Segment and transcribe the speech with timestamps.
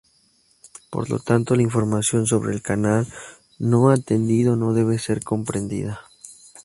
[0.89, 3.05] Por lo tanto, la información sobre el canal
[3.59, 6.01] no-atendido no debe ser comprendida.